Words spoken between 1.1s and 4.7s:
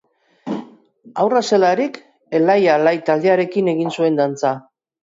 Haurra zelarik Elai-Alai taldearekin egin zuen dantza.